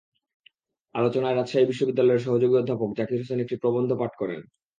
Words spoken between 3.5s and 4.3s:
প্রবন্ধ পাঠ